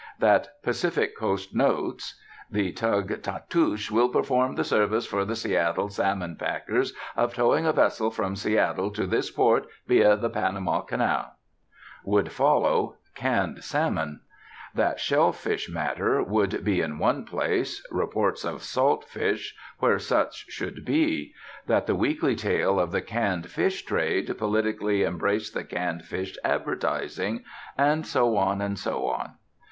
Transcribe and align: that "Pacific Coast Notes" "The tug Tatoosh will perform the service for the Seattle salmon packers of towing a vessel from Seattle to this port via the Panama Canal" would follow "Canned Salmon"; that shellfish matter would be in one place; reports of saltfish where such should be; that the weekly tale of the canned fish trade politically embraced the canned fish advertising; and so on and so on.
that 0.17 0.59
"Pacific 0.63 1.15
Coast 1.15 1.53
Notes" 1.53 2.19
"The 2.49 2.71
tug 2.71 3.21
Tatoosh 3.21 3.91
will 3.91 4.09
perform 4.09 4.55
the 4.55 4.63
service 4.63 5.05
for 5.05 5.25
the 5.25 5.35
Seattle 5.35 5.89
salmon 5.89 6.37
packers 6.37 6.91
of 7.15 7.35
towing 7.35 7.67
a 7.67 7.71
vessel 7.73 8.09
from 8.09 8.35
Seattle 8.35 8.89
to 8.93 9.05
this 9.05 9.29
port 9.29 9.67
via 9.85 10.15
the 10.15 10.27
Panama 10.27 10.81
Canal" 10.81 11.35
would 12.03 12.31
follow 12.31 12.95
"Canned 13.13 13.63
Salmon"; 13.63 14.21
that 14.73 14.99
shellfish 14.99 15.69
matter 15.69 16.23
would 16.23 16.63
be 16.65 16.81
in 16.81 16.97
one 16.97 17.23
place; 17.23 17.85
reports 17.91 18.43
of 18.43 18.63
saltfish 18.63 19.53
where 19.77 19.99
such 19.99 20.45
should 20.49 20.83
be; 20.83 21.35
that 21.67 21.85
the 21.85 21.93
weekly 21.93 22.35
tale 22.35 22.79
of 22.79 22.91
the 22.91 23.03
canned 23.03 23.51
fish 23.51 23.85
trade 23.85 24.35
politically 24.39 25.03
embraced 25.03 25.53
the 25.53 25.63
canned 25.63 26.03
fish 26.05 26.35
advertising; 26.43 27.43
and 27.77 28.07
so 28.07 28.35
on 28.35 28.61
and 28.61 28.79
so 28.79 29.05
on. 29.05 29.33